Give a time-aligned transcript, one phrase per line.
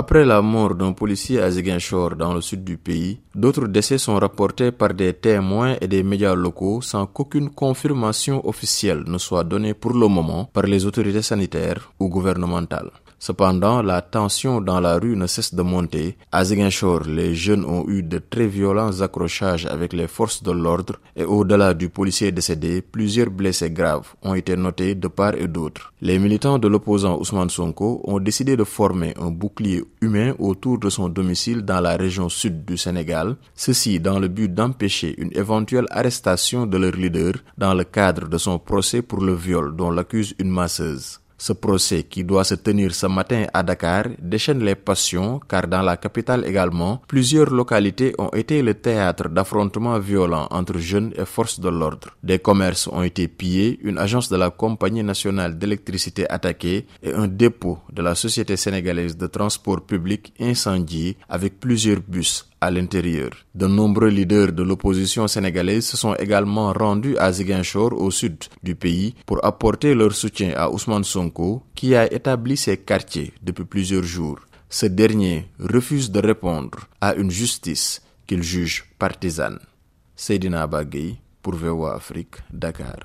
[0.00, 4.14] Après la mort d'un policier à Ziguinchor dans le sud du pays, d'autres décès sont
[4.14, 9.74] rapportés par des témoins et des médias locaux sans qu'aucune confirmation officielle ne soit donnée
[9.74, 12.92] pour le moment par les autorités sanitaires ou gouvernementales.
[13.18, 16.16] Cependant, la tension dans la rue ne cesse de monter.
[16.30, 20.94] À Ziguinchor, les jeunes ont eu de très violents accrochages avec les forces de l'ordre
[21.16, 25.92] et au-delà du policier décédé, plusieurs blessés graves ont été notés de part et d'autre.
[26.00, 30.88] Les militants de l'opposant Ousmane Sonko ont décidé de former un bouclier humain autour de
[30.90, 35.86] son domicile dans la région sud du Sénégal, ceci dans le but d'empêcher une éventuelle
[35.90, 40.34] arrestation de leur leader dans le cadre de son procès pour le viol dont l'accuse
[40.38, 41.20] une masseuse.
[41.40, 45.82] Ce procès qui doit se tenir ce matin à Dakar déchaîne les passions car dans
[45.82, 51.60] la capitale également, plusieurs localités ont été le théâtre d'affrontements violents entre jeunes et forces
[51.60, 52.08] de l'ordre.
[52.24, 57.28] Des commerces ont été pillés, une agence de la Compagnie nationale d'électricité attaquée et un
[57.28, 63.30] dépôt de la Société sénégalaise de transport public incendié avec plusieurs bus à l'intérieur.
[63.54, 68.74] De nombreux leaders de l'opposition sénégalaise se sont également rendus à Ziguinchor au sud du
[68.74, 74.02] pays pour apporter leur soutien à Ousmane Sonko qui a établi ses quartiers depuis plusieurs
[74.04, 74.38] jours.
[74.70, 79.58] Ce dernier refuse de répondre à une justice qu'il juge partisane.
[80.16, 80.68] Seydina
[81.42, 82.96] pour VOA Afrique, Dakar.